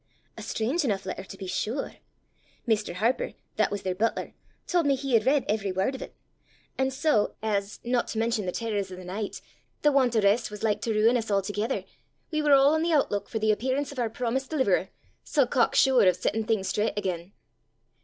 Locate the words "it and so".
6.01-7.35